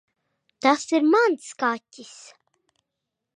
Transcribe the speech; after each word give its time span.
Tas 0.65 0.85
ir 0.99 1.05
mans 1.09 1.51
kaķis. 1.65 2.17